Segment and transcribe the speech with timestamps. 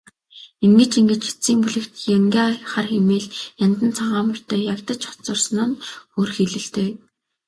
[0.65, 3.27] Ингэж ингэж эцсийн бүлэгт янгиа хар эмээл,
[3.65, 5.79] яндан цагаан морьтой ягдаж хоцорсон нь
[6.13, 6.89] хөөрхийлөлтэй.